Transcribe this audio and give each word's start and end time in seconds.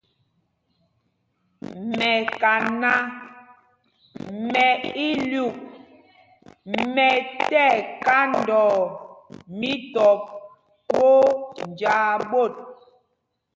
Mɛkaná 1.97 2.91
mɛ 4.51 4.65
ílyûk 5.07 5.53
mɛ 6.93 7.07
ti 7.47 7.57
ɛkandɔɔ 7.75 8.73
mítɔp 9.59 10.21
twóó 10.89 11.23
njāā 11.69 12.11
ɓot. 12.31 12.53